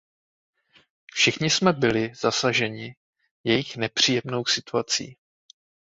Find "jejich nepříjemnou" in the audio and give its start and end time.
3.43-4.45